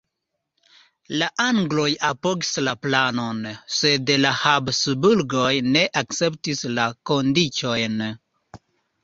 [1.21, 3.43] La angloj apogis la planon,
[3.81, 8.03] sed la Habsburgoj ne akceptis la kondiĉojn.